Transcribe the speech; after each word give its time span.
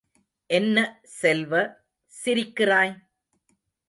என்ன 0.49 0.77
செல்வ, 1.03 1.53
சிரிக்கிறாய்? 2.13 2.93